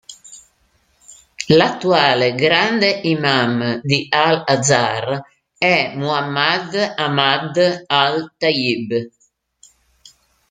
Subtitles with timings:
[1.49, 5.05] L'attuale Grande Imam di al-Azhar
[5.55, 6.71] è Muḥammad
[7.03, 7.55] Aḥmad
[7.87, 8.89] al-Tayyib.